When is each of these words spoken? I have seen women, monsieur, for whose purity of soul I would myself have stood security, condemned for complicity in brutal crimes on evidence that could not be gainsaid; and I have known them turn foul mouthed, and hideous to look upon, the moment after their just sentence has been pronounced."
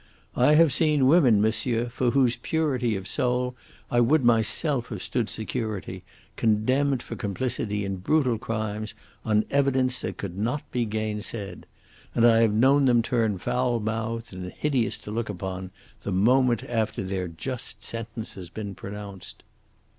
I 0.35 0.55
have 0.55 0.73
seen 0.73 1.05
women, 1.05 1.43
monsieur, 1.43 1.87
for 1.87 2.09
whose 2.09 2.35
purity 2.35 2.95
of 2.95 3.07
soul 3.07 3.55
I 3.91 3.99
would 3.99 4.25
myself 4.25 4.87
have 4.87 5.03
stood 5.03 5.29
security, 5.29 6.03
condemned 6.37 7.03
for 7.03 7.15
complicity 7.15 7.85
in 7.85 7.97
brutal 7.97 8.39
crimes 8.39 8.95
on 9.23 9.45
evidence 9.51 10.01
that 10.01 10.17
could 10.17 10.35
not 10.35 10.63
be 10.71 10.85
gainsaid; 10.85 11.67
and 12.15 12.25
I 12.25 12.37
have 12.41 12.51
known 12.51 12.85
them 12.85 13.03
turn 13.03 13.37
foul 13.37 13.79
mouthed, 13.79 14.33
and 14.33 14.51
hideous 14.51 14.97
to 14.97 15.11
look 15.11 15.29
upon, 15.29 15.69
the 16.01 16.11
moment 16.11 16.63
after 16.63 17.03
their 17.03 17.27
just 17.27 17.83
sentence 17.83 18.33
has 18.33 18.49
been 18.49 18.73
pronounced." 18.73 19.43